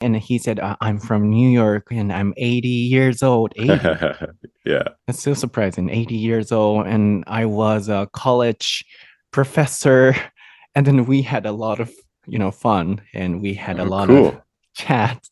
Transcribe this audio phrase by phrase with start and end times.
[0.00, 3.68] and he said, "I'm from New York and I'm 80 years old." 80.
[4.64, 4.82] yeah.
[5.06, 5.90] That's so surprising.
[5.90, 8.84] 80 years old, and I was a college
[9.32, 10.14] professor,
[10.74, 11.90] and then we had a lot of
[12.26, 14.28] you know fun, and we had a Oh, lot cool.
[14.28, 14.40] of
[14.74, 15.24] chat.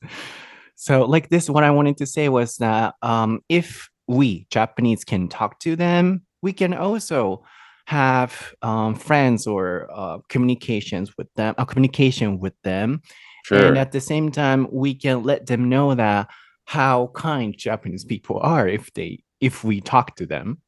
[0.77, 5.29] So, like this, what I wanted to say was that um, if we Japanese can
[5.29, 7.45] talk to them, we can also
[7.87, 13.01] have um, friends or uh, communications with them, a communication with them,
[13.57, 16.29] and at the same time, we can let them know that
[16.65, 20.59] how kind Japanese people are if they if we talk to them.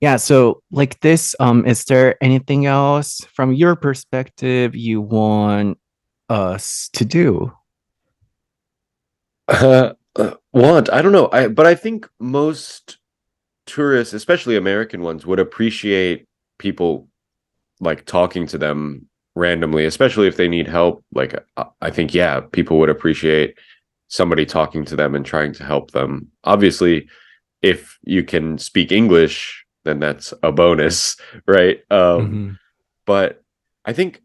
[0.00, 5.78] Yeah, so like this, um, is there anything else from your perspective you want
[6.28, 7.52] us to do?
[9.48, 11.28] Uh, uh, want I don't know.
[11.32, 12.98] I but I think most
[13.66, 16.26] tourists, especially American ones, would appreciate
[16.58, 17.08] people
[17.80, 21.04] like talking to them randomly, especially if they need help.
[21.14, 23.58] Like I I think yeah, people would appreciate
[24.08, 26.28] somebody talking to them and trying to help them.
[26.44, 27.08] Obviously,
[27.62, 31.16] if you can speak English, then that's a bonus,
[31.46, 31.78] right?
[31.90, 32.58] Um Mhm.
[33.06, 33.42] but
[33.84, 34.22] I think,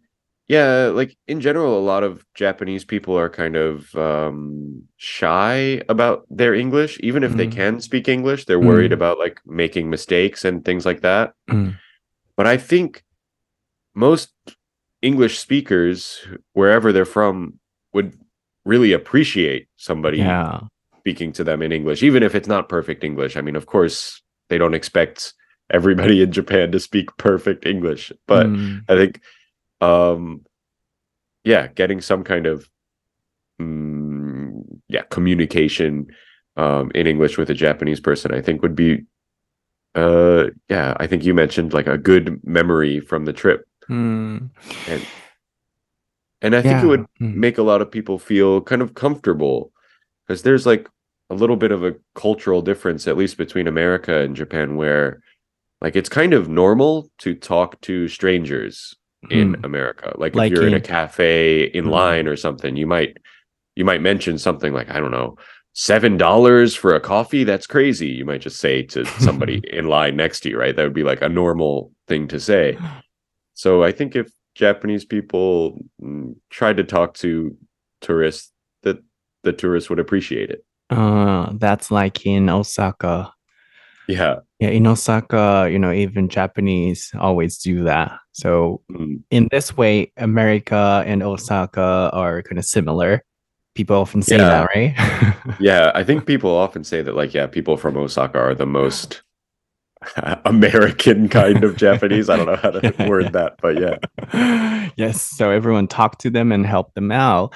[0.47, 6.25] yeah, like in general, a lot of Japanese people are kind of um, shy about
[6.29, 6.99] their English.
[7.01, 7.51] Even if they Mm.
[7.51, 8.99] can speak English, they're worried Mm.
[8.99, 11.33] about like making mistakes and things like that.
[11.49, 11.75] Mm.
[12.37, 13.03] But I think
[13.95, 14.29] most
[15.09, 15.97] English speakers,
[16.59, 17.33] wherever they're from,
[17.93, 18.11] would
[18.65, 20.59] really appreciate somebody Yeah.
[20.99, 23.37] speaking to them in English, even if it's not perfect English.
[23.37, 25.33] I mean, of course, they don't expect
[25.69, 28.83] everybody in Japan to speak perfect English, but Mm.
[28.91, 29.13] I think,
[29.79, 30.21] um,
[31.45, 32.69] yeah, getting some kind of,
[33.61, 34.51] mm,
[34.89, 36.07] yeah, communication,
[36.57, 39.05] um, in English with a Japanese person, I think would be,
[39.95, 44.49] uh, yeah, I think you mentioned like a good memory from the trip, Mm.
[44.87, 45.05] and
[46.41, 47.35] and I think it would Mm.
[47.35, 49.71] make a lot of people feel kind of comfortable
[50.27, 50.87] because there's like
[51.29, 55.19] a little bit of a cultural difference, at least between America and Japan, where
[55.81, 58.95] like it's kind of normal to talk to strangers
[59.29, 59.65] in Mm.
[59.65, 60.13] America.
[60.17, 61.89] Like if you're in a cafe in Mm.
[61.89, 63.17] line or something, you might
[63.75, 65.37] you might mention something like, I don't know,
[65.73, 67.43] seven dollars for a coffee.
[67.43, 68.07] That's crazy.
[68.07, 70.75] You might just say to somebody in line next to you, right?
[70.75, 72.77] That would be like a normal thing to say.
[73.57, 77.57] So I think if Japanese people mm, tried to talk to
[78.01, 78.51] tourists,
[78.83, 78.97] that
[79.43, 80.63] the tourists would appreciate it.
[80.91, 83.33] Uh, that's like in Osaka.
[84.07, 84.41] Yeah.
[84.59, 88.11] Yeah, in Osaka, you know, even Japanese always do that.
[88.31, 89.23] So Mm.
[89.31, 93.23] in this way, America and Osaka are kind of similar.
[93.73, 94.49] People often say Yeah.
[94.49, 94.95] that, right?
[95.59, 99.23] Yeah, I think people often say that like yeah, people from Osaka are the most
[100.45, 102.29] American kind of Japanese.
[102.29, 104.89] I don't know how to word that, but yeah.
[104.95, 107.53] yes, so everyone talk to them and help them out.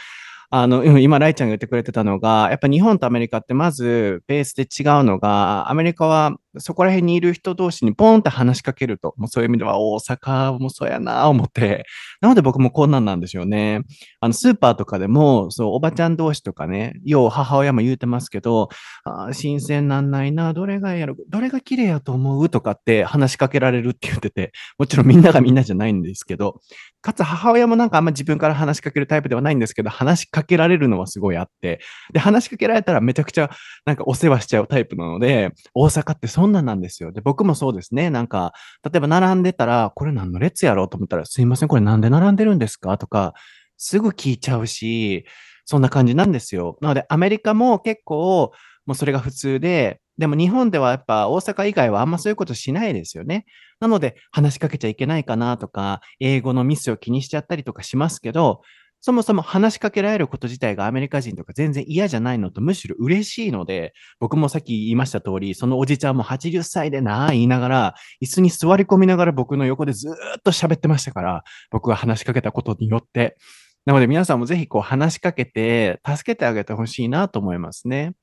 [0.53, 11.85] あの、うん今、ライちゃんが言ってくれてたのが、やっぱ日本とアメリカってまずベースで違うのが、アメリカはそこら辺にいる人同士にポンって話しかけると、もうそういう意味では大阪もそうやな思って、
[12.19, 13.81] なので僕もこんなんなんですよね。
[14.19, 18.69] あの、スーパーとかでも、そう、おばちゃん同士とかね、よう母親も言うてますけど、
[19.03, 26.59] あ新鮮なんないな、どれがやろ、どれが綺麗やと思うとかって話しかけられるって言ってて、もちろんみんながみんなじゃないんですけど、
[27.01, 31.79] かつ母親もなんかあんま自分から話しかけるタイプではないんですけど、話しかけられるのはすごいあって、
[32.13, 33.49] で、話しかけられたらめちゃくちゃ
[33.85, 37.11] なんかお世話しちゃうタイプなので、大阪ってそんなんなんですよ。
[37.11, 38.09] で、僕もそうですね。
[38.09, 38.53] なんか、
[38.83, 42.97] 例えば並んでたら、これ何の列やろうと思ったら、すいません、これなんで並んでるんですか？
[42.97, 43.33] とか、
[43.77, 45.25] すぐ聞いちゃうし、
[45.65, 46.77] そんな感じなんですよ。
[46.81, 48.51] なので、アメリカも結構、
[48.85, 53.45] もうそれが普通で、でも日本ではやっぱ大阪以外はあんまそういうことしないですよね。
[53.79, 58.61] なので、話しかけちゃいけないかなとか、英語のミスを気にしちゃったりとかしますけど、
[59.01, 73.37] そもそも話しかけられること自体がアメリカ人とか全然嫌じゃないのとむしろ嬉しいので、僕もさっき言いました通り、そのおじちゃんも80歳でなあ言いながら、椅子に座り込みながら僕の横でずっと喋ってましたから、僕が話しかけたことによって。
[73.85, 78.13] なので皆さんもぜひこう話しかけて、助けてあげてほしいなと思いますね。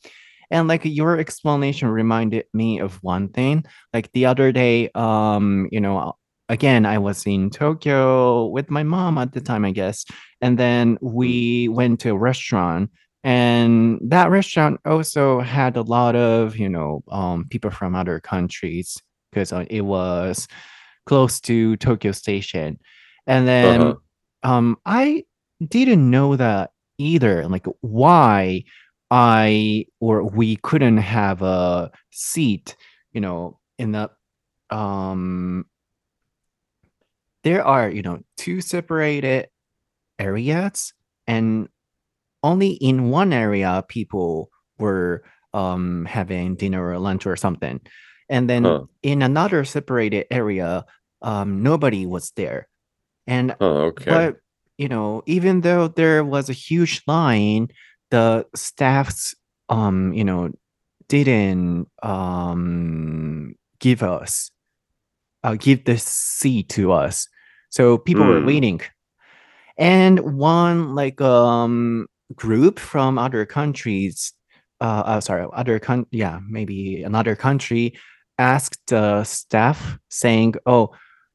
[0.50, 3.64] And like your explanation reminded me of one thing.
[3.92, 6.14] Like the other day, um, you know,
[6.48, 10.04] again, I was in Tokyo with my mom at the time, I guess.
[10.40, 12.90] And then we went to a restaurant,
[13.24, 18.96] and that restaurant also had a lot of, you know, um, people from other countries
[19.30, 20.48] because it was
[21.06, 22.78] close to Tokyo Station.
[23.26, 23.96] And then Uh-huh.
[24.42, 25.24] um, I
[25.66, 27.46] didn't know that either.
[27.48, 28.64] Like why
[29.10, 32.76] I or we couldn't have a seat,
[33.12, 34.10] you know, in the
[34.70, 35.64] um
[37.44, 39.48] there are, you know, two separated
[40.18, 40.92] areas
[41.26, 41.68] and
[42.42, 45.22] only in one area people were
[45.54, 47.80] um having dinner or lunch or something.
[48.28, 48.84] And then Huh.
[49.02, 50.84] in another separated area,
[51.22, 52.68] um nobody was there.
[53.26, 54.10] And Oh, okay.
[54.10, 54.36] but
[54.78, 57.68] you know, even though there was a huge line,
[58.10, 59.34] the staffs
[59.68, 60.50] um, you know,
[61.08, 64.50] didn't um give us
[65.44, 67.28] uh give the seat to us.
[67.70, 68.46] So people were Hmm.
[68.46, 68.80] waiting.
[69.76, 74.32] And one like um group from other countries
[74.80, 77.94] uh, uh sorry, other con yeah, maybe another country
[78.38, 80.90] asked the staff saying, "Oh,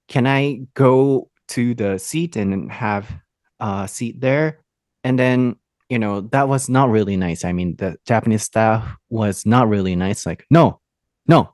[0.08, 3.12] can I go to the seat and have
[3.60, 4.60] a seat there?"
[5.04, 5.58] And then,
[5.90, 7.44] you know, that was not really nice.
[7.44, 10.26] I mean, the Japanese staff was not really nice.
[10.26, 10.80] Like, no,
[11.28, 11.54] no,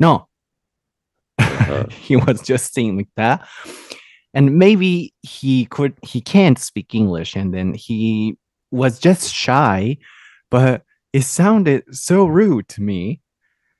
[0.00, 0.28] no.
[1.38, 1.86] Uh-huh.
[1.90, 3.46] he was just saying like that.
[4.34, 8.36] And maybe he could he can't speak English and then he
[8.70, 9.96] was just shy,
[10.50, 13.20] but it sounded so rude to me,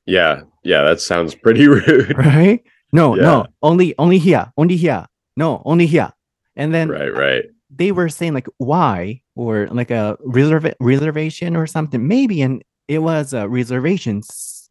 [0.06, 0.42] Yeah.
[0.64, 2.16] Yeah, that sounds pretty rude.
[2.16, 2.62] right?
[2.92, 3.22] No, Yeah.
[3.22, 5.06] no, only only here, only here.
[5.36, 6.12] No, only here.
[6.56, 7.44] And then right, right.
[7.68, 13.00] they were saying like why or like a reserva- reservation or something maybe and it
[13.00, 14.22] was a reservation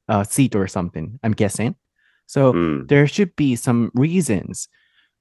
[0.09, 1.75] uh, seat or something i'm guessing
[2.26, 2.86] so Hmm.
[2.86, 4.68] there should be some reasons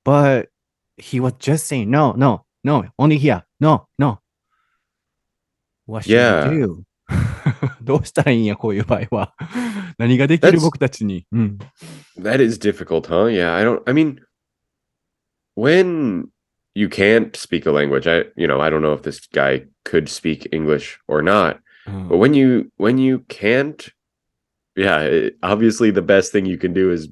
[0.06, 0.50] but
[0.98, 4.20] he was just saying no no no only here no no
[5.86, 6.50] what should Yeah.
[6.50, 6.84] we do
[7.82, 9.34] どうしたらいいんやこういう場合は
[9.98, 11.58] 何ができる That's- 僕たちに、うん、
[12.20, 13.28] That is difficult, huh?
[13.30, 14.20] Yeah, I don't I mean
[15.58, 16.28] when
[16.76, 20.08] you can't speak a language, I you know, I don't know if this guy could
[20.08, 21.58] speak English or not,
[21.88, 23.92] うん but when you when you can't
[24.77, 27.09] yeah, it, obviously the best thing you can do is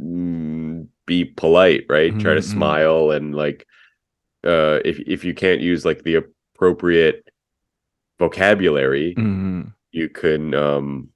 [0.00, 2.10] mm, be polite, right?
[2.10, 2.20] Mm-hmm.
[2.20, 2.58] Try to mm-hmm, mm-hmm.
[2.58, 3.66] smile and like
[4.44, 6.22] uh if if you can't use like the
[6.54, 7.28] appropriate
[8.18, 9.62] vocabulary, mm-hmm.
[9.90, 11.10] you can um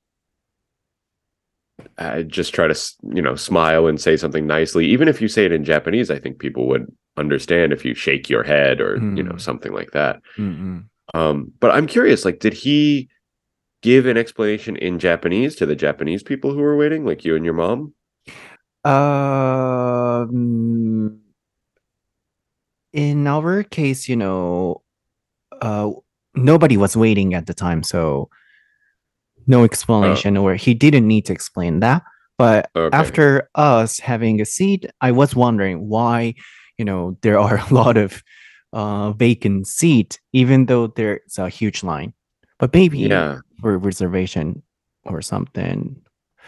[1.98, 5.44] I just try to you know smile and say something nicely even if you say
[5.44, 6.86] it in japanese i think people would
[7.16, 9.16] understand if you shake your head or mm.
[9.16, 9.38] you know mm-hmm.
[9.38, 10.20] something like that
[11.14, 13.08] um, but i'm curious like did he
[13.82, 17.44] give an explanation in japanese to the japanese people who were waiting like you and
[17.44, 17.92] your mom
[18.84, 21.20] Um,
[22.92, 24.82] in our case, you know,
[25.60, 25.90] uh,
[26.34, 28.28] nobody was waiting at the time, so
[29.46, 32.02] no explanation, or he didn't need to explain that.
[32.38, 36.34] But okay after us having a seat, I was wondering why,
[36.78, 38.22] you know, there are a lot of
[38.72, 42.14] uh, vacant seat, even though there's a huge line.
[42.58, 44.62] But maybe yeah for reservation
[45.04, 45.96] or something.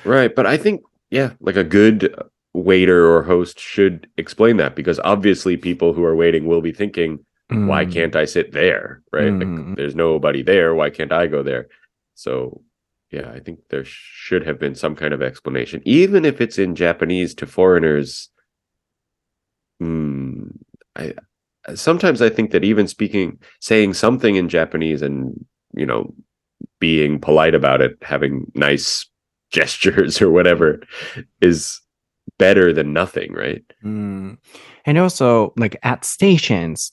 [0.04, 2.14] right but i think yeah like a good
[2.54, 7.18] waiter or host should explain that because obviously people who are waiting will be thinking
[7.48, 9.02] why Mm, can't I sit there?
[9.12, 9.28] Right?
[9.32, 9.40] Mm.
[9.68, 10.74] Like, there's nobody there.
[10.74, 11.68] Why can't I go there?
[12.14, 12.62] So,
[13.10, 16.74] yeah, I think there should have been some kind of explanation, even if it's in
[16.74, 18.30] Japanese to foreigners.
[19.80, 20.48] Hmm,
[20.96, 21.12] I
[21.74, 25.44] sometimes I think that even speaking, saying something in Japanese and
[25.76, 26.14] you know,
[26.82, 29.06] being polite about it, having nice
[29.52, 30.82] gestures or whatever,
[31.40, 31.80] is
[32.38, 33.62] better than nothing, right?
[33.84, 34.36] Mm.
[34.84, 36.90] And also, like at stations,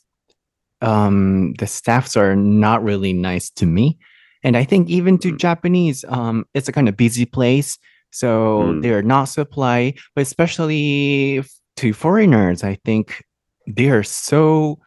[0.82, 3.98] um, the staffs are not really nice to me.
[4.44, 5.40] And I think even to Mm.
[5.40, 7.78] Japanese, um, it's a kind of busy place.
[8.12, 8.28] So
[8.62, 8.82] Mm.
[8.82, 11.42] they're not so polite, but especially
[11.78, 13.24] to foreigners, I think
[13.66, 14.80] they are so,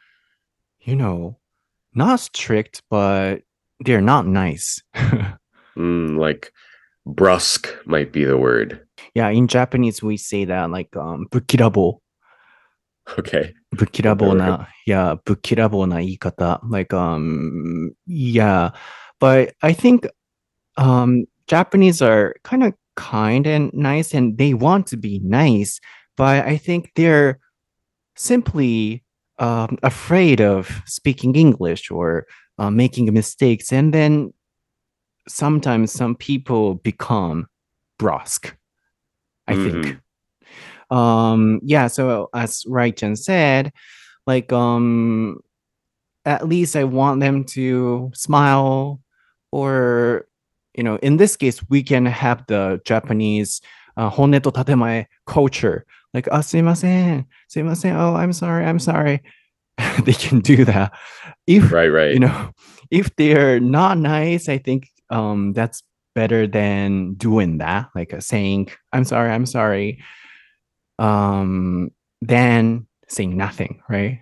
[0.80, 1.38] you know,
[1.94, 3.42] not strict, but
[3.81, 4.83] they're not nice.
[5.76, 6.52] mm, like
[7.07, 8.81] brusque might be the word.
[9.14, 11.99] Yeah, in Japanese we say that like um bukirabo.
[13.19, 13.52] Okay.
[13.75, 16.61] Bukirabo na yeah, bukirabo na ikata.
[16.69, 18.71] Like um yeah.
[19.19, 20.07] But I think
[20.76, 25.81] um Japanese are kind of kind and nice and they want to be nice,
[26.17, 27.38] but I think they're
[28.17, 29.02] simply
[29.38, 32.26] um, afraid of speaking English or
[32.59, 33.73] uh, making mistakes.
[33.73, 34.32] And then
[35.28, 37.47] sometimes some people become
[37.99, 38.56] brusque
[39.47, 39.82] i mm-hmm.
[39.82, 40.00] think
[40.90, 43.73] um yeah so as raichan said
[44.26, 45.38] like um
[46.25, 49.00] at least i want them to smile
[49.52, 50.26] or
[50.75, 53.61] you know in this case we can have the japanese
[53.97, 55.85] uh, honne to tatemae culture.
[56.14, 59.23] Like ah, oh sumimasen sumimasen oh i'm sorry i'm sorry.
[60.04, 60.92] They can do that.
[61.46, 62.12] If Right, right.
[62.14, 62.50] you know,
[62.90, 65.82] if they're not nice, I think um that's
[66.14, 70.02] better than doing that, like uh, saying, I'm sorry, I'm sorry.
[70.99, 74.20] Um, than saying nothing, right?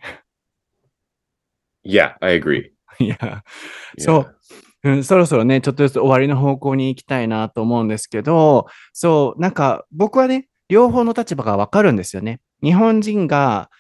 [1.83, 2.73] yeah, I agree.
[2.99, 3.45] いや、
[3.99, 4.37] そう。
[4.83, 12.41] うん、そろそろね、ちょっとずつ終わりの方向に行きたいなと思うんですけど、そう、なんか僕はね、両方の立場がわかるんですよね。
[12.63, 13.71] 日本人が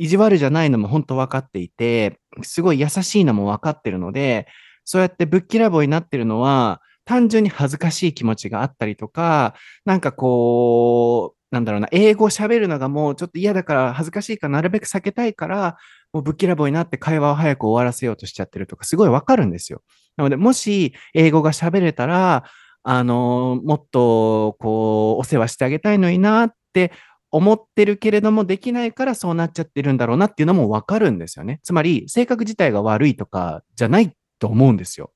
[0.00, 4.48] 意地悪じゃないのも本当分かっていて、すごい優しいのも分かってるので、
[4.84, 9.54] そうやってぶっきらぼうになってるのは、単純に恥ずかしい気持ちがあったりとか、
[9.84, 15.76] なんかこう、なんだろうな、英語喋るのがもうちょっと嫌だから恥ずかしいからなるべく避けたいから、
[16.14, 19.82] もうぶっきらぼうになって会話を早く終わらせようとしちゃってるとか、すごいわかるんですよ。
[20.16, 22.44] なので、もし英語が喋れたら、
[22.84, 26.92] あの、もっとこう、お世話してあげたいのになって
[27.30, 31.60] 思ってるけれども、できないからそうなっちゃってるんだろうなっていうのもわかるんですよね。
[31.62, 35.12] つまり、性格自体が悪いとかじゃないと思うんですよ。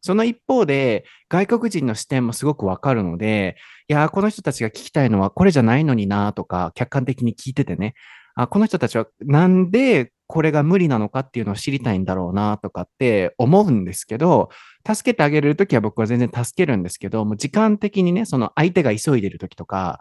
[0.00, 3.56] その一方で、外国人の視点もすごくわかるので、
[3.88, 7.94] いや、この人たちが聞きたいのはこれじゃないのになとか、客観的に聞いててね、
[8.34, 14.50] あ、この人たちはなんでこれが無理なのかっていうのを知りたいんだろうなとかって思うんですけど、
[14.86, 20.00] 助けてあげるときは僕は全然助けるんですけど、もう時間的にね、その相手が急いでるときとか、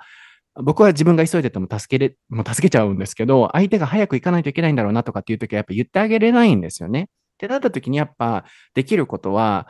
[0.56, 7.04] 僕は自分が急いでても助けれ、もう助けちゃうんですけど、相手が早く行かないといけないんだろうなとかっていう時はやっぱ言ってあげれないんですよね。
[7.04, 7.06] っ
[7.38, 8.46] てなった時にやっぱ
[8.76, 9.68] できることは、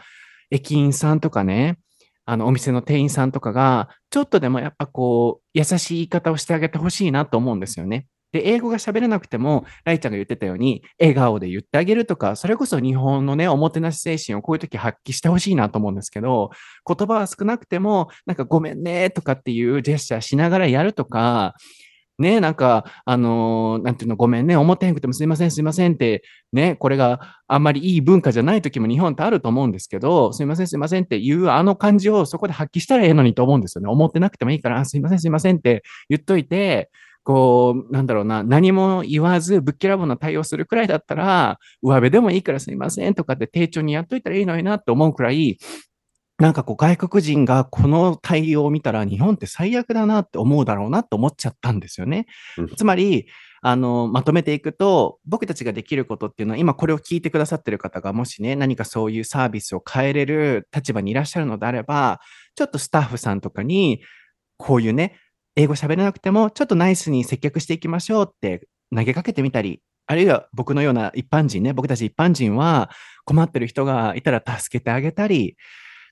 [0.51, 1.79] 駅員さんとかね、
[2.25, 8.07] あの、お店の店員さんとかが、ちょっとでもやっぱこう、優しい言い方をしてあげてほしいなと思うんですよね。
[8.33, 16.49] で、英語が喋れなくても、ライちゃんが言ってたように、笑顔で言ってあげるとか、それこそ日本のね、おもてなし精神をこういう時発揮してほしいなと思うんですけど、
[16.85, 21.53] 言葉は少なくても、なんかごめんねとかっていうジェスチャーしながらやるとか、
[22.19, 33.89] ね、なんか、あのー、なんていうの、ごめんね、思ってへんくてもすいません、すいませんって、ね、これがあんまりいい文化じゃない時も日本ってあると思うんですけど、すいません、すいませんっていうあの感じをそこで発揮したらええのにと思うんですよね。
[33.89, 36.91] 思ってなくてもいいから、すいません、すいませんって言っといて、
[37.23, 45.57] こう、なんだろうな、何も言わず、ぶっきらぼうな対応するくらいだったら、上辺でもいいからすいませんとかって丁重にやっといたらいいのになって思うくらい、
[46.39, 52.25] なんかこう外国人がこの対応を見たら日本って最悪だなって思うだろうなと思っちゃったんですよね。
[52.75, 53.27] つまり、
[53.65, 62.19] あの、まとめていくと、僕たちができることっていうのは、今これを聞いてくださってる方がもしね、何かそういうサービスを変えれる立場にいらっしゃるのであれば、
[62.55, 64.01] ちょっとスタッフさんとかに、
[64.57, 65.17] こういうね、
[65.55, 72.89] 英語喋れなくても、ちょっとナイスに接客していきましょうって投げかけてみたり、あるいは僕のような一般人ね、僕たち一般人は
[73.25, 75.55] 困ってる人がいたら助けてあげたり、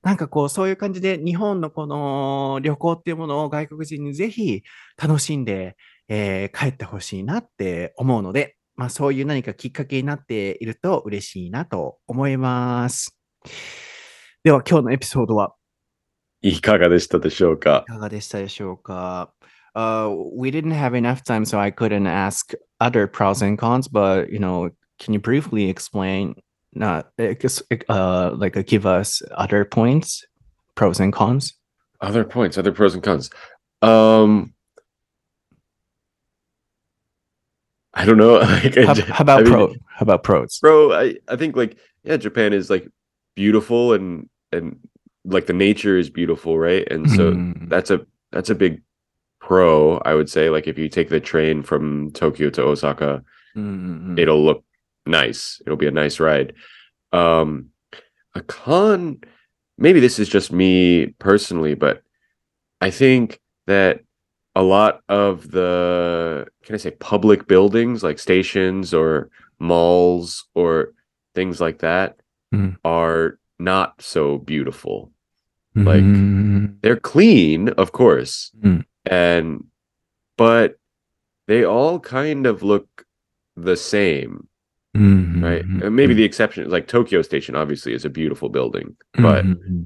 [0.03, 4.63] なんかこう、そういう感じで日本のこの旅行っていうものを外国人にぜひ
[5.01, 5.75] 楽しんで、
[6.07, 13.17] えー、帰ってほしいなって思うので、まあそういう何かきっかけになっていると嬉しいなと思います。
[14.43, 15.53] では今日のエピソードは？
[16.42, 19.32] いかがでしたでしょうかいかがでしたでしょうか
[19.74, 23.88] Uh, we didn't have enough time, so I couldn't ask other pros and cons.
[23.88, 26.34] But you know, can you briefly explain
[26.76, 30.24] not uh like uh, give us other points
[30.74, 31.54] pros and cons
[32.00, 33.30] other points other pros and cons
[33.82, 34.52] um
[37.94, 41.14] i don't know like, how, how, about I mean, pro how about pros bro i
[41.28, 42.86] i think like yeah japan is like
[43.34, 44.78] beautiful and and
[45.25, 47.69] like the nature is beautiful right and so mm.
[47.69, 48.81] that's a that's a big
[49.39, 53.23] pro i would say like if you take the train from tokyo to osaka
[53.55, 54.17] mm-hmm.
[54.17, 54.63] it'll look
[55.05, 55.61] nice.
[55.65, 56.53] It'll be a nice ride.
[57.11, 57.69] Um,
[58.35, 59.21] a con,
[59.77, 62.01] maybe this is just me personally, but
[62.79, 64.01] I think that
[64.55, 70.93] a lot of the can I say public buildings like stations or malls or
[71.35, 72.17] things like that
[72.53, 72.75] mm.
[72.83, 75.11] are not so beautiful.
[75.75, 75.85] Mm.
[75.85, 76.65] Like mm-hmm.
[76.81, 78.83] they're clean, of course, mm.
[79.05, 79.65] and
[80.37, 80.77] but
[81.47, 83.05] they all kind of look
[83.55, 84.47] the same
[84.95, 85.43] mm-hmm.
[85.43, 85.63] right?
[85.63, 89.83] And maybe the exception is like Tokyo Station, obviously, is a beautiful building, but mm-hmm.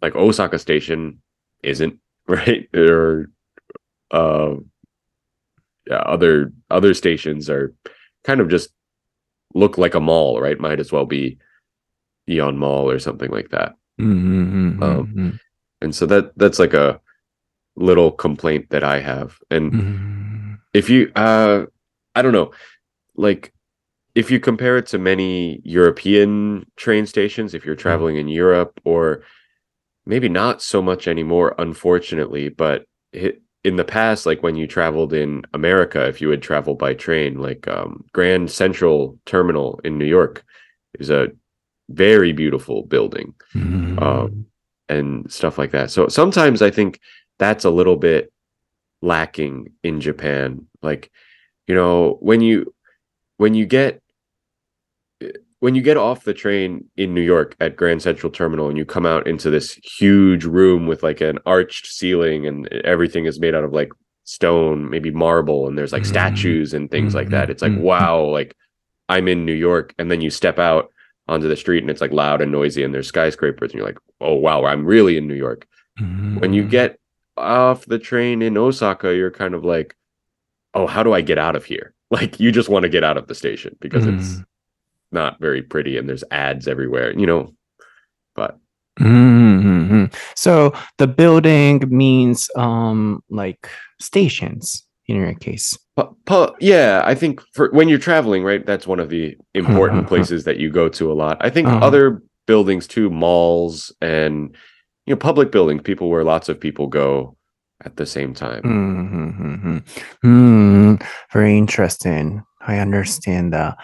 [0.00, 1.20] like Osaka Station
[1.62, 2.68] isn't, right?
[2.74, 3.30] Or
[4.10, 4.54] uh,
[5.86, 7.74] yeah, other other stations are
[8.24, 8.70] kind of just
[9.54, 10.58] look like a mall, right?
[10.60, 11.38] Might as well be
[12.28, 13.74] Aeon Mall or something like that.
[14.00, 14.82] Mm-hmm.
[14.82, 15.40] Um,
[15.80, 17.00] and so that that's like a
[17.76, 19.38] little complaint that I have.
[19.50, 20.54] And mm-hmm.
[20.72, 21.66] if you, uh,
[22.14, 22.52] I don't know,
[23.16, 23.52] like
[24.14, 27.82] if you compare it to many European train stations, if you're mm-hmm.
[27.82, 29.22] traveling in Europe, or
[30.06, 35.12] maybe not so much anymore, unfortunately, but it, in the past, like when you traveled
[35.12, 40.04] in America, if you would travel by train, like um, Grand Central Terminal in New
[40.04, 40.44] York
[40.98, 41.28] is a
[41.88, 43.98] very beautiful building mm-hmm.
[43.98, 44.46] um,
[44.88, 45.90] and stuff like that.
[45.90, 47.00] So sometimes I think
[47.38, 48.32] that's a little bit
[49.00, 50.66] lacking in Japan.
[50.82, 51.10] Like,
[51.66, 52.74] you know, when you
[53.36, 54.00] when you get
[55.60, 58.84] when you get off the train in New York at Grand Central Terminal and you
[58.84, 63.54] come out into this huge room with like an arched ceiling and everything is made
[63.54, 63.92] out of like
[64.24, 66.06] stone, maybe marble, and there's like Mhm.
[66.06, 67.48] statues and things like that.
[67.48, 67.78] It's like, Mhm.
[67.80, 68.56] wow, like
[69.08, 69.94] I'm in New York.
[69.98, 70.91] And then you step out
[71.32, 73.98] onto the street and it's like loud and noisy and there's skyscrapers and you're like,
[74.20, 75.66] oh wow, I'm really in New York.
[76.40, 76.98] When you get
[77.36, 79.94] off the train in Osaka, you're kind of like,
[80.74, 81.94] oh, how do I get out of here?
[82.12, 84.44] Like you just want to get out of the station because it's Mm.
[85.12, 87.54] not very pretty and there's ads everywhere, you know.
[88.36, 88.58] But
[89.00, 90.04] Mm-hmm.
[90.36, 93.68] So the building means um like
[94.00, 95.77] stations in your case.
[95.95, 99.99] pu- pu- yeah, I think for when you're traveling, right, that's one of the important
[100.01, 100.09] Uh-huh.
[100.09, 101.37] places that you go to a lot.
[101.41, 101.85] I think Uh-huh.
[101.87, 104.55] other buildings too, malls and
[105.05, 107.35] you know, public buildings, people where lots of people go
[107.85, 108.61] at the same time.
[108.63, 109.77] Mm-hmm.
[110.25, 111.01] Mm,
[111.31, 112.41] very interesting.
[112.61, 113.77] I understand that.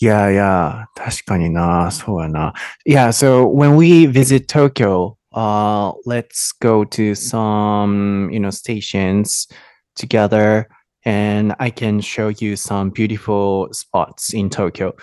[0.00, 0.86] Yeah, yeah.
[0.96, 1.90] 確かにな。
[1.90, 2.54] そうやな。
[2.86, 9.46] Yeah, so when we visit Tokyo, uh, let's go to some, you know, stations
[9.94, 10.66] together
[11.05, 14.93] and I can show you some beautiful spots in Tokyo.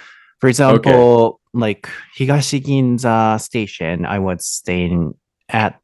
[0.40, 5.14] For example, like Higashiginza station, I was staying
[5.48, 5.78] at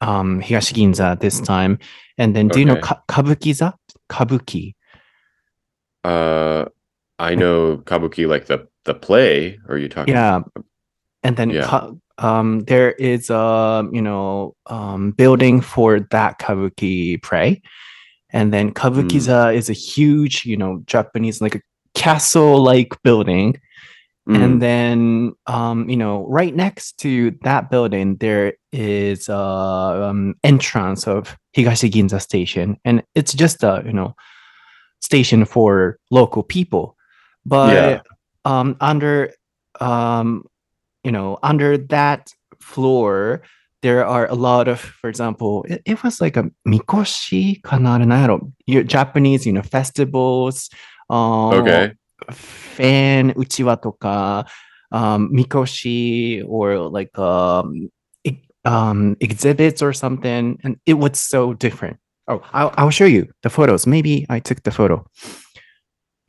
[0.00, 1.78] um Higashiginza this time.
[2.18, 2.82] And then do you know Okay.
[2.82, 3.74] Ka- Kabukiza?
[4.08, 4.74] Kabuki.
[6.04, 6.66] Uh
[7.18, 10.42] I know Kabuki like the the play, are you talking Yeah.
[11.24, 11.66] And then Yeah.
[11.66, 17.60] ka- um there is a you know um building for that Kabuki play.
[18.30, 21.62] And then Kabukiza is a huge, you know, Japanese like a
[21.94, 23.60] castle like building.
[24.28, 30.34] Mm, And then, um, you know, right next to that building, there is a um,
[30.44, 34.14] entrance of Higashi Higashiginza Station, and it's just a you know
[35.00, 36.94] station for local people.
[37.46, 38.00] But Yeah.
[38.44, 39.32] um, under
[39.80, 40.44] um,
[41.04, 42.30] you know under that
[42.60, 43.40] floor,
[43.82, 48.82] there are a lot of, for example, it, it was like a mikoshi kanarunaro, your
[48.82, 50.68] Japanese, you know, festivals,
[51.10, 51.92] um, okay,
[52.32, 54.44] fan uchiwa toka,
[54.92, 57.90] um, mikoshi or like um,
[58.64, 61.98] um, exhibits or something, and it was so different.
[62.26, 63.86] Oh, I'll, I'll show you the photos.
[63.86, 65.06] Maybe I took the photo.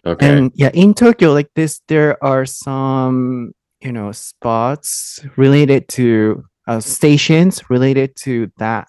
[0.06, 0.30] Okay.
[0.30, 6.79] And yeah, in Tokyo, like this, there are some you know spots related to uh,
[6.79, 8.88] stations related to that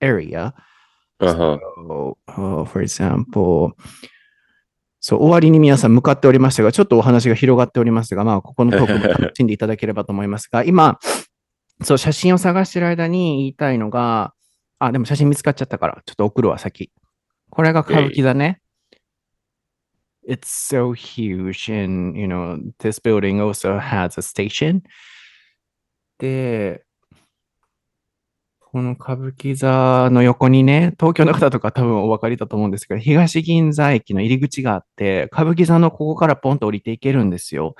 [0.00, 0.52] area.
[1.20, 1.58] uh-huh.
[1.58, 3.72] So, oh, for example,
[5.00, 11.00] そう、終わりに皆さん向かっておりましたが、ちょっとお話が広がっておりますが、まあ、ここのトークも楽しんでいただければと思いますが、今、
[11.82, 14.32] そう、写真を探してる間に言いたいのが、
[14.78, 16.92] あ、でも写真見つかっちゃったから、ちょっと送るわ、先。
[17.50, 18.60] これが歌舞伎だね。
[20.28, 24.82] It's so huge and, you know, this building also has a station.
[26.18, 26.84] で、
[28.72, 37.74] この歌舞伎座の横にね、東京の方とか多分お分かりだと思うんですけど、東銀座駅の入り口があって、歌舞伎座のここからポンと降りていけるんですよ。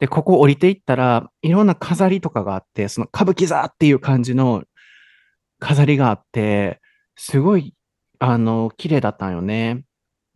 [0.00, 4.64] で、ここ降りていったら、いろんな飾りとかがあって、その歌舞伎座っていう感じの
[5.60, 6.80] 飾りがあって、
[7.14, 7.72] すごい、
[8.18, 9.84] あの、綺麗だったんよね。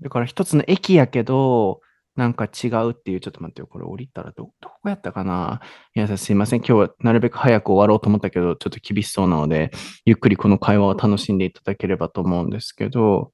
[0.03, 1.81] だから一つの駅やけど、
[2.21, 5.63] なんか違うっていう、ちょっと待ってよ、これ降りたらど、どこやったかな？
[5.95, 6.59] 皆さんすいません。
[6.59, 9.71] 今日はなるべく早く終わろうと思ったけど、ちょっと厳しそうなので、
[10.05, 13.33] ゆっくりこの会話を楽しんでいただければと思うんですけど、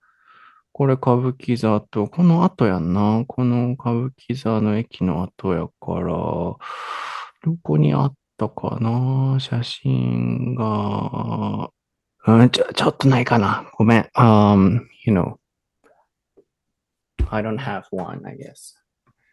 [0.70, 3.24] これ歌舞伎座と、この後やんな？
[3.26, 6.58] この歌舞伎座の駅の後やから、ど
[7.64, 9.40] こにあったかな？
[9.40, 11.70] 写真が、
[12.24, 13.68] うん、ちょ、ちょっとないかな？
[13.76, 14.08] ごめん。
[14.14, 15.38] Um, you know,
[17.30, 18.74] I don't have one, I guess.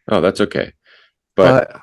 [0.09, 0.73] Oh, that's okay.
[1.35, 1.81] But But,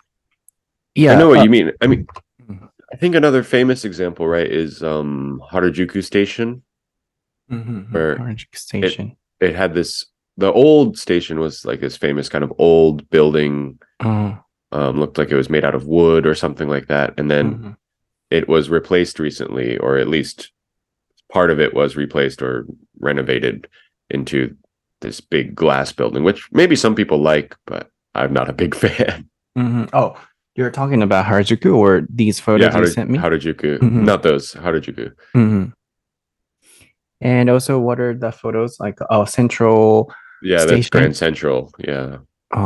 [0.94, 1.12] yeah.
[1.12, 1.72] I know what uh, you mean.
[1.80, 2.06] I mean,
[2.42, 2.68] Mhm.
[2.92, 6.62] I think another famous example, right, is um Harajuku Station.
[7.50, 9.16] mhm, where Orange Station.
[9.40, 10.06] It had this.
[10.36, 13.78] The old station was like this famous kind of old building.
[14.00, 14.36] Uh,
[14.72, 17.46] Um, looked like it was made out of wood or something like that, and then
[17.58, 17.76] mhm.
[18.30, 20.52] it was replaced recently, or at least
[21.32, 22.66] part of it was replaced or
[23.00, 23.66] renovated
[24.10, 24.56] into
[25.00, 29.28] this big glass building, which maybe some people like, but I'm not a big fan.
[29.56, 29.88] Mhm.
[29.92, 30.16] Oh,
[30.56, 33.18] you're talking about Harajuku or these photos yeah, you sent me?
[33.18, 33.22] you
[33.80, 34.04] Mhm.
[34.04, 34.52] Not those.
[34.54, 34.60] You
[35.34, 35.72] Mhm.
[37.22, 38.98] And also, what are the photos like?
[39.10, 40.10] Oh, Central.
[40.42, 41.70] Yeah, that's Grand Central.
[41.78, 42.18] Yeah.
[42.52, 42.58] あ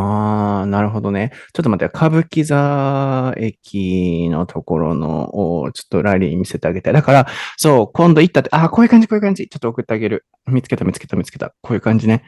[0.65, 1.31] あ、なるほどね。
[1.53, 6.93] ちょっと待って、歌舞伎座駅のところのをちょっとラリーに見せてあげて。
[6.93, 9.49] だから、そう、今度行ったって、ああ、こういう感じ、こういう感じ。
[9.49, 10.27] ちょっと送ってあげる。
[10.47, 11.55] 見つけた、見つけた、見つけた。
[11.63, 12.25] こういう感じね。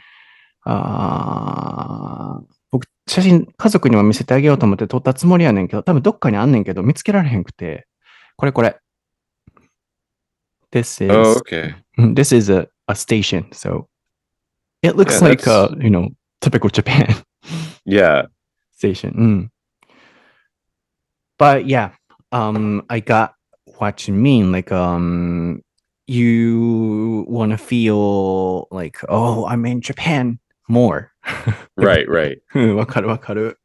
[0.63, 7.87] ああ、僕、写真家族にも見せてあげようと思って撮ったつもりやねんけど、多分どっかにあんねんけど、見つけられへんくて。
[8.37, 8.79] これこれ。
[10.73, 11.75] This is, Oh, okay.
[12.15, 13.89] this is a, a station, so
[14.83, 17.15] it looks Yeah, like a, you know, typical Japan
[17.86, 18.28] Yeah.
[18.82, 19.14] station.
[19.14, 19.50] Mm.
[21.38, 21.92] But yeah,
[22.32, 23.36] um, I got
[23.78, 24.52] what you mean.
[24.52, 25.62] Like, um,
[26.08, 31.12] you want to feel like, oh, I'm in Japan more.
[31.78, 32.42] Right, right.
[32.54, 33.60] うんわかるわかる。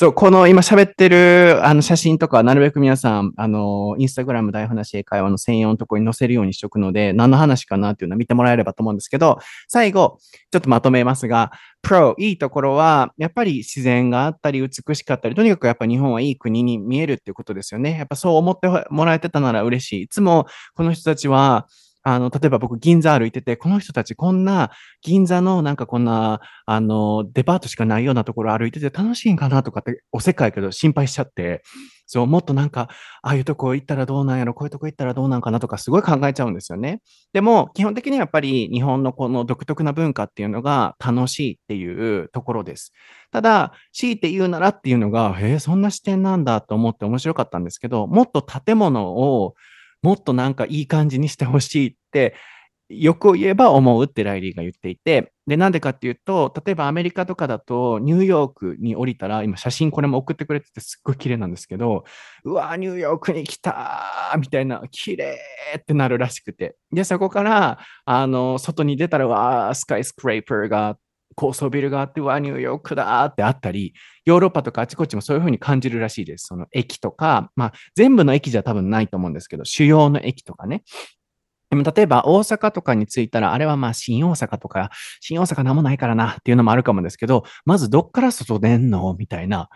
[0.00, 10.18] そう、この今喋ってるあの写真とか、なるべく皆さん、あの、インスタグラム大話英会話の専用のところに載せるようにしとくので、何の話かなっていうのを見てもらえればと思うんですけど、最後、
[10.52, 11.50] ちょっとまとめますが、
[11.82, 17.98] プロ、いいところは、やっぱり自然があったり、美しかったり、とにかくやっぱ日本はいい国に見えるっていうことですよね。
[17.98, 20.02] やっぱそう思ってもらえてたなら嬉しい。
[20.02, 21.66] いつもこの人たちは、
[22.08, 24.70] あの、例えば僕銀座歩いてて、この人たちこんな
[25.02, 31.62] 銀座のなんかこんな、あの、デパートしかないようなところ歩いてて楽しいんかなとかっておせっかいけど心配しちゃって、
[32.06, 32.88] そう、もっとなんか、
[33.20, 37.02] ああいうとこ行ったらどうなんやろ、こういうとこ行ったらどうなんかなとかすごい考えちゃうんですよね。
[37.34, 42.94] でも、基本的にはやっぱり日本のこの独特な文化っていうのが楽しいっていうところです。
[43.30, 49.54] ただ、強いて言うならっていうのが、へえ、そんな視点なんだと思って面白かったんですけど、もっと建物を
[50.02, 52.34] もっとなんかいい感じにしてほしいって、
[52.88, 62.04] よく言えば思うってライリーが言っていて、で、なんでかっていうと、例えばアメリカとかだと、ニューヨークに降りたら、今写真これも送ってくれててすっごい綺麗なんですけど、
[62.44, 65.38] うわー、ニューヨークに来たーみたいな、綺麗
[65.76, 66.76] ってなるらしくて。
[66.90, 70.96] で、そこから、あの、外に出たら、わー、スカイスクレーパーが、
[71.34, 76.46] 高層ビルがあって、わ、ニューヨークだってあったり、ヨーロッパとかあちこちもそういうふうに感じるらしいです。
[76.46, 80.82] その駅とか、まあ、全部の駅じゃ多分ないと思うんですけど、主要の駅とかね。
[81.70, 89.14] でも例えば大阪とかに着いたら、あれはまあ新大阪とか、新大阪なんもないからなっていうのもあるかもですけど、まずどっから外出んの？
[89.18, 89.68] みたいな。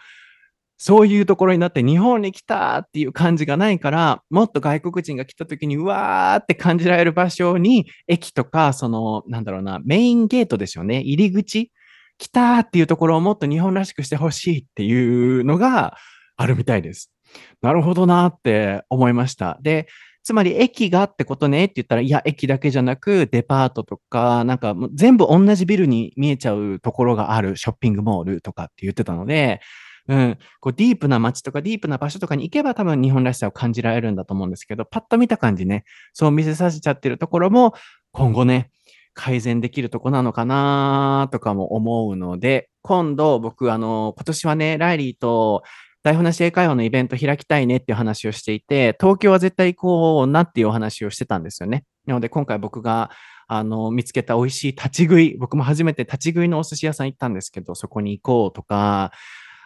[0.85, 10.99] そういうところになって日本に来たっていう感じがないから、もっと外国人が来た時にうわーって感じられる場所に駅とか、その、なんだろうな、メインゲートですよね。
[10.99, 11.71] 入り口。
[12.19, 15.97] 来たっていうところをもっと日本らしくしてほしいっていうのが
[16.37, 17.13] あるみたいです。
[17.61, 19.61] なるほどなって思いました。
[19.63, 19.87] で、
[20.25, 29.61] つまり駅がってことねって言ったら、いや、駅だけじゃなく、デパートとか、なんか全部同じビルに見えちゃうところがあるショッピングモールとかって言ってたので、
[30.09, 37.75] うん、こうディープな街とかディープな場所とかに行けば多分日本らしさを感じられるんだと思うんですけど、パッと見た感じね、そう見せさせちゃってるところも、
[38.13, 38.71] 今後ね、
[39.15, 45.63] 改善できるとこなのかなとかも思うので、今度僕、あの、今年はね、ライリーと
[46.03, 51.85] 台本なし英会話のイベント開きたいねっていう話をしていて、東京は絶対行こうなっていうお話をしてたんですよね。
[52.07, 53.11] なので今回僕が
[53.47, 59.13] あの見つけた美味しい立ち食い、僕も初めて立ち食いのお寿司屋さん行ったんですけど、そこに行こうとか、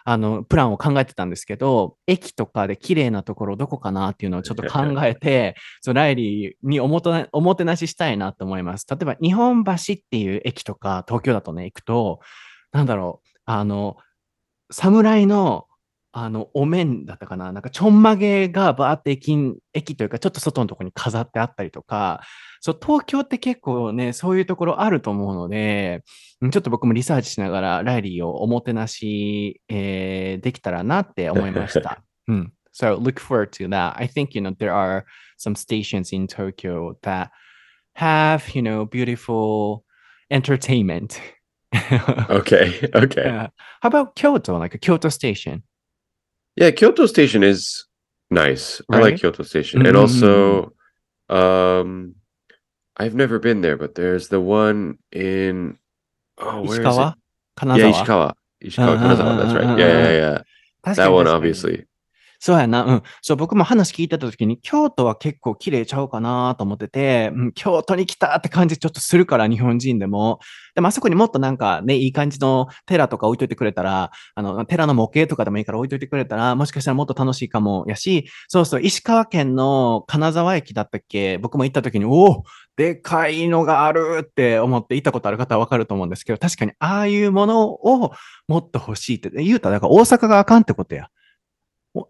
[0.09, 7.01] あの、プランを考えてたんですけど、駅とかで綺麗なところどこかなっていうのをちょっと考えて、 そうライリーにおも
[7.33, 8.87] おもてなししたいなと思います。
[8.89, 9.75] 例えば、日本橋っ
[10.09, 12.21] ていう駅とか、東京だとね、行くと、
[12.71, 13.97] なんだろう、あの、
[14.71, 15.66] 侍の、
[16.19, 22.21] あの、お面だったかななんかちょんまげがバーって駅ん、駅というかちょっと外のところに飾ってあったりとか、
[22.59, 26.03] そう、東京って結構ね、そういうところあると思うので、
[26.41, 32.01] うんちょっと僕もリサーチしながら、ライリーをおもてなし、えーできたらなって思いました。
[32.27, 32.53] うん。
[32.73, 33.95] So look forward to that.
[33.97, 35.03] I think, you know, there are
[35.37, 37.29] some stations in Tokyo that
[37.93, 39.83] have, you know, beautiful
[40.31, 41.21] entertainment.
[42.29, 42.89] Okay.
[42.95, 43.23] Okay.
[43.23, 43.49] Yeah.
[43.81, 45.61] How about Kyoto, like a Kyoto station?
[46.57, 47.85] Yeah, Kyoto Station is
[48.31, 48.81] nice.
[48.89, 48.97] Right?
[48.97, 49.79] I like Kyoto Station.
[49.79, 49.87] Mm-hmm.
[49.87, 50.73] And also
[51.29, 52.15] um
[52.97, 55.77] I've never been there, but there's the one in
[56.39, 57.13] oh where Ishikawa?
[57.57, 57.77] Kanazawa.
[57.77, 58.33] Yeah, Ishikawa.
[58.63, 59.63] Ishikawa uh, Kanazawa, that's right.
[59.63, 60.93] Uh, uh, uh, yeah, yeah, yeah.
[60.95, 61.85] That one obviously.
[62.39, 62.83] そうやな。
[62.83, 63.03] うん。
[63.21, 70.39] そう、僕も話聞いてた時に、京都は結構綺麗ちゃうかなと思ってて、うん、京都に来たって感じちょっとするから、日本人でも。
[70.75, 81.39] でも、あそこにもっとなんかね、いい感じの寺とか置いといてくれたら、あの、寺の模型とかでもいいから置いといてくれたら、もしかしたらもっと楽しいかもやし、そうそう、石川県の金沢駅だったっけ？
[81.39, 82.43] 僕も行った時に、おお
[82.75, 88.11] でかいのがあるって思って行ったことある方はわかると思うんですけど、確かにああいうものを
[88.47, 91.07] もっと欲しいって、言うたら、だから大阪があかんってことや。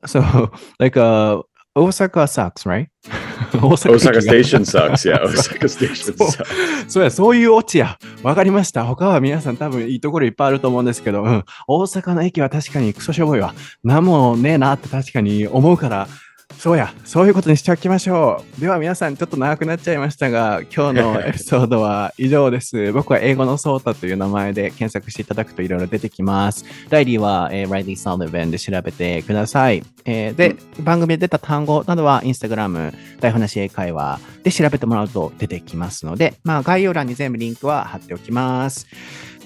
[0.06, 1.42] So, like, uh,
[1.76, 2.88] Osaka sucks, right?
[3.54, 5.06] 大阪 Station sucks.
[5.06, 6.90] Yeah, Osaka Station そう sucks.
[6.90, 7.98] そうや、そういうオチや。
[8.24, 8.86] わかりました。
[8.86, 11.46] 他は皆さん多分いいところいっぱいあると思うんですけど、うん。
[11.68, 13.54] 大阪の駅は確かにクソしょぼいわ。
[13.84, 16.08] なんもねえなって確かに思うから、
[16.56, 18.62] そうや、そういうことにしておきましょう。
[18.62, 22.92] では皆さん、ちょっと長くなっちゃいましたが、今日の エピソードは以上です。
[22.94, 26.66] 僕は英語のソータという名前で検索していただくといろいろ出てきます。
[26.90, 29.84] ライリーは、えー、ライリー・サーリベンで調べてください。
[30.06, 38.88] えーで、番組で出た単語などは、インスタグラム、台本なし英会話で調べてもらうと出てきますので、まあ、概要欄に全部リンクは貼っておきます。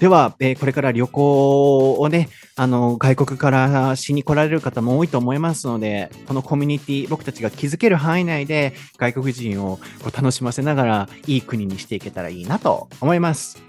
[0.00, 13.62] では、えーこれから旅行をね、あの、外国からしに来られる方も多いと思いますので、このコミュニティ、僕たちが気づける範囲内で外国人をこう楽しませながら、いい国にしていけたらいいなと思います。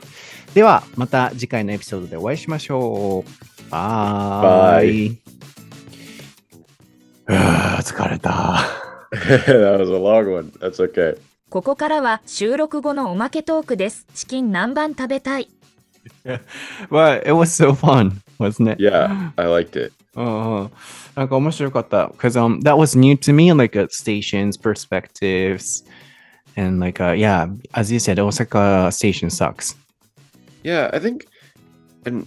[0.53, 3.69] では、また次回のエピソードでお会いしましょう。
[3.71, 5.07] バイ。
[5.07, 8.59] うー疲れた。
[9.13, 10.51] that was a long one.
[10.59, 11.17] That's okay.
[11.49, 14.07] ここからは収録後のおまけトークです。
[14.13, 15.49] チキン南蛮食べたい。
[16.89, 18.80] Well, it was so fun, wasn't it?
[18.80, 19.92] Yeah, I liked it.
[20.14, 20.70] うんうん
[21.16, 22.08] なんか面白かった。
[22.08, 25.84] Because um, that was new to me, like uh, stations, perspectives,
[26.56, 29.74] and like, uh, yeah, as you said, Osaka station sucks.
[30.62, 31.26] Yeah, I think,
[32.06, 32.26] and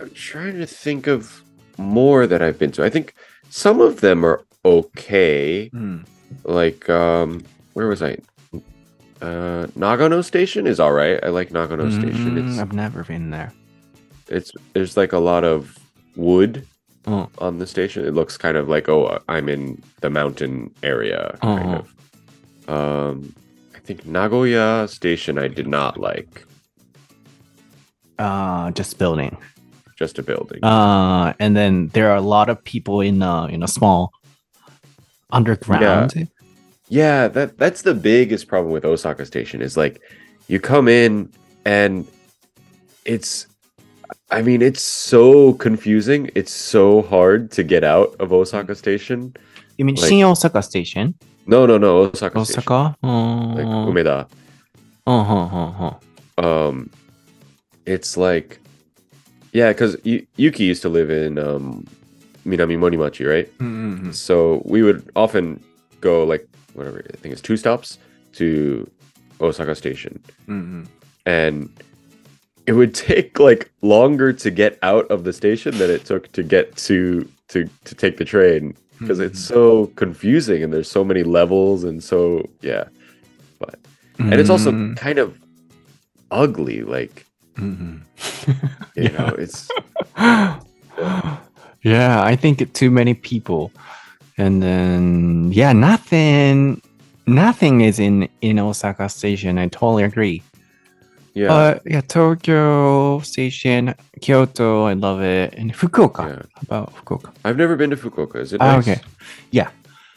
[0.00, 1.42] I'm trying to think of
[1.78, 2.84] more that I've been to.
[2.84, 3.14] I think
[3.50, 5.70] some of them are okay.
[6.44, 8.18] Like, um, where was I?
[9.22, 11.18] Uh, Nagano Station is all right.
[11.22, 12.36] I like Nagano Station.
[12.36, 13.52] Mm, It's I've never been there.
[14.31, 15.77] it's there's like a lot of
[16.15, 16.65] wood
[17.07, 17.27] Oh.
[17.39, 18.05] on the station.
[18.05, 21.85] It looks kind of like oh, I'm in the mountain area kind Oh.
[22.69, 23.09] of.
[23.09, 23.35] Um,
[23.75, 26.43] I think Nagoya Station I did not like.
[28.19, 29.35] Uh, just building.
[29.97, 30.63] Just a building.
[30.63, 34.11] Uh, and then there are a lot of people in, uh, in a small
[35.31, 36.27] underground.
[36.89, 40.01] Yeah, that that's the biggest problem with Osaka Station is like
[40.47, 41.31] you come in
[41.65, 42.05] and
[43.05, 43.47] it's
[44.29, 46.29] I mean it's so confusing.
[46.35, 49.33] It's so hard to get out of Osaka Station.
[49.77, 51.15] You mean Like- Shin Osaka station?
[51.47, 52.59] No, no, no, Osaka Station.
[52.59, 52.95] Osaka?
[53.01, 54.27] Like Uh, Umeda.
[55.07, 55.93] uh-huh, uh-huh.
[56.47, 56.89] Um
[57.85, 58.59] it's like
[59.53, 61.85] yeah, cuz Yuki used to live in um
[62.45, 63.47] Minami Morimachi, right?
[63.59, 64.11] Mm-hmm.
[64.11, 65.59] So we would often
[65.99, 67.97] go like whatever, I think it's two stops
[68.33, 68.87] to
[69.41, 70.19] Osaka Station.
[70.47, 70.83] Mm-hmm.
[71.25, 71.69] and
[72.67, 76.43] it would take like longer to get out of the station than it took to
[76.43, 81.23] get to to to take the train because it's so confusing and there's so many
[81.23, 82.85] levels and so yeah
[83.59, 83.75] But
[84.19, 84.93] and it's also Mm-hmm.
[84.93, 85.37] kind of
[86.29, 87.25] ugly like
[87.57, 88.01] Mhm.
[88.95, 89.67] you know it's
[91.83, 93.71] yeah, I think too many people,
[94.37, 96.81] and then yeah, nothing,
[97.25, 99.57] nothing is in in Osaka Station.
[99.57, 100.43] I totally agree.
[101.33, 106.27] Yeah But yeah, Tokyo Station, Kyoto, I love it, and Fukuoka.
[106.27, 106.41] Yeah.
[106.55, 107.31] How about Fukuoka?
[107.45, 108.87] i've never been to fukuoka is it Ah, nice?
[108.87, 109.01] okay.
[109.51, 109.69] Yeah,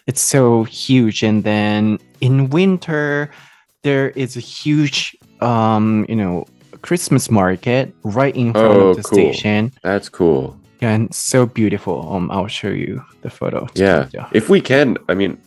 [0.07, 3.31] it's so huge, and then in winter
[3.83, 6.47] there is a huge, um, you know,
[6.83, 9.19] Christmas market right in front Oh, of the cool.
[9.33, 9.73] station.
[9.83, 11.97] that's cool Yeah, and so beautiful.
[12.13, 13.67] Um, I'll show you the photo.
[13.75, 14.29] yeah Yeah.
[14.33, 15.39] if we can i mean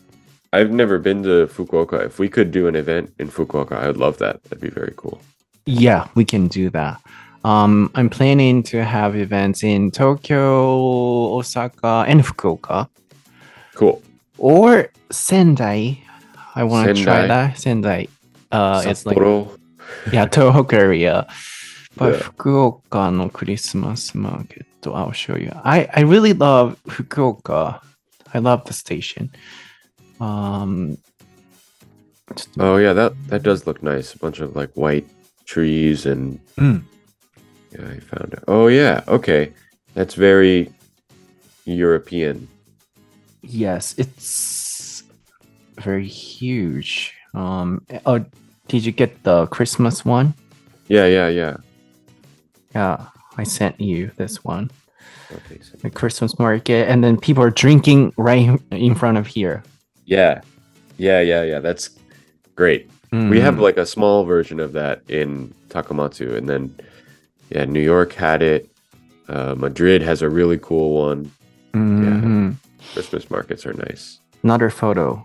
[0.53, 4.17] i've never been to fukuoka if we could do an event in fukuoka i'd love
[4.17, 5.19] that that'd be very cool
[5.67, 7.01] Yeah, we can do that.
[7.43, 12.87] Um, I'm planning to have events in Tokyo, Osaka, and Fukuoka,
[13.75, 14.01] cool
[14.37, 15.99] or Sendai.
[16.55, 17.57] I want to try that.
[17.57, 18.07] Sendai.
[18.51, 19.17] Uh, it's like
[20.11, 21.27] yeah, Tohoku area.
[21.95, 22.19] But Yeah.
[22.19, 24.65] Fukuoka no Christmas market.
[24.85, 25.51] I'll show you.
[25.65, 27.81] I I really love Fukuoka.
[28.33, 29.31] I love the station.
[30.21, 30.97] Um.
[32.57, 34.13] Oh yeah, that that does look nice.
[34.13, 35.05] A bunch of like white
[35.57, 36.83] trees and Mm.
[37.71, 38.43] yeah, I found it.
[38.47, 39.53] Oh yeah, okay.
[39.95, 40.69] That's very
[41.65, 42.47] European.
[43.41, 45.03] Yes, it's
[45.79, 47.13] very huge.
[47.33, 47.81] Um.
[48.05, 48.23] Oh,
[48.67, 50.33] did you get the Christmas one?
[50.87, 51.57] Yeah, yeah, yeah.
[52.75, 53.05] Yeah,
[53.37, 54.69] I sent you this one.
[55.31, 59.63] Okay, so- The Christmas market, and then people are drinking right in front of here.
[60.05, 60.41] Yeah,
[60.97, 61.59] yeah, yeah, yeah.
[61.59, 61.89] That's
[62.55, 62.89] great.
[63.11, 63.61] We have Mm.
[63.61, 66.75] like a small version of that in Takamatsu, and then
[67.49, 68.69] yeah, New York had it.
[69.29, 71.31] Uh, Madrid has a really cool one.
[71.73, 72.55] Mhm.
[72.93, 74.19] Christmas markets are nice.
[74.43, 75.21] another photo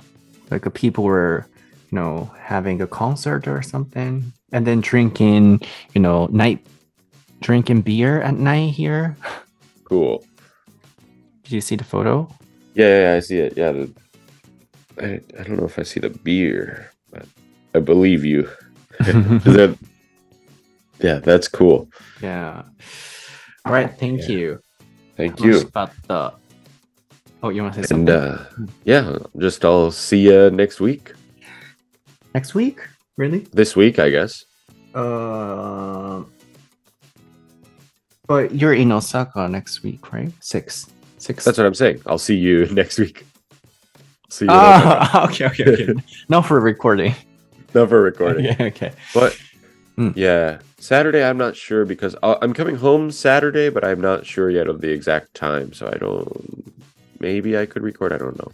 [0.51, 1.47] like uh, people were
[1.91, 5.61] you know having a concert or something and then drinking
[5.95, 6.59] you know night
[7.41, 9.17] drinking beer at night here
[9.85, 10.25] Cool.
[11.45, 12.27] did you see the photo
[12.75, 13.53] Yeah, yeah, yeah, I see it.
[13.57, 13.85] Yeah, the,
[14.99, 17.27] I, I don't know if I see the beer, but
[17.75, 18.49] I believe you.
[19.01, 19.79] that,
[21.01, 21.89] yeah, that's cool.
[22.21, 22.63] Yeah.
[23.65, 23.91] All right.
[23.99, 24.37] Thank yeah.
[24.37, 24.61] you.
[25.17, 25.61] Thank you.
[25.61, 26.33] About the
[27.43, 28.15] oh, you want to say something?
[28.15, 28.45] Uh,
[28.85, 31.13] yeah, just I'll see you next week.
[32.35, 32.81] Next week?
[33.17, 33.41] Really?
[33.53, 34.45] This week, I guess.
[34.95, 36.23] Uh,
[38.27, 40.33] but you're in Osaka next week, right?
[40.41, 40.87] Six.
[41.19, 41.45] Six.
[41.45, 42.03] That's what I'm saying.
[42.07, 43.27] I'll see you next week.
[44.31, 44.51] See you.
[44.51, 46.43] Ah, okay, okay, okay.
[46.43, 47.15] For recording.
[47.75, 48.45] Not for recording.
[48.51, 48.93] yeah, okay.
[49.15, 49.39] But
[49.99, 50.15] Mm.
[50.17, 54.49] yeah, Saturday I'm not sure because i I'm coming home Saturday, but I'm not sure
[54.49, 55.75] yet of the exact time.
[55.75, 56.73] So I don't.
[57.21, 58.11] Maybe I could record.
[58.11, 58.51] I don't know.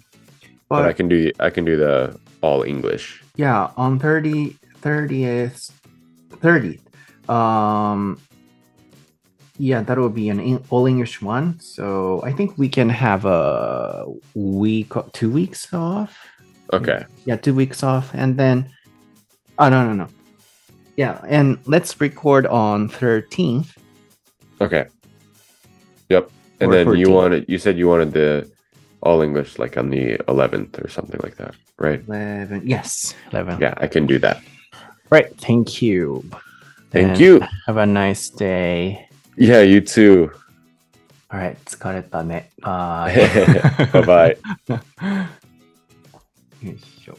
[0.68, 1.31] But, I can do.
[1.38, 3.22] I can do the all English.
[3.37, 5.70] yeah, on 30, 30th,
[6.42, 6.83] 30th,
[7.31, 8.20] um,
[9.59, 11.59] yeah, that will be an all English one.
[11.61, 16.18] So I think we can have a week, or two weeks off.
[16.72, 17.04] Okay.
[17.26, 18.70] Yeah, two weeks off, and then,
[19.60, 20.08] oh no, no, no,
[20.96, 23.76] yeah, and let's record on 13th.
[24.62, 24.86] Okay.
[26.10, 26.30] Yep.
[26.60, 27.13] And Or then you 14th.
[27.13, 27.46] wanted.
[27.48, 28.50] You said you wanted the
[29.02, 32.02] all English like on the 11th or something like that, right?
[32.08, 33.60] 11, yes, 11.
[33.60, 34.41] Yeah, I can do that.
[35.10, 35.36] Right.
[35.38, 36.24] Thank you.
[36.91, 37.41] Thank And you.
[37.67, 39.08] Have a nice day.
[39.36, 40.32] Yeah, you too.
[41.32, 41.58] All right.
[41.65, 42.50] 疲れた ね。
[42.62, 43.15] バイ。
[43.91, 44.38] Bye bye.
[46.62, 47.17] よいしょ。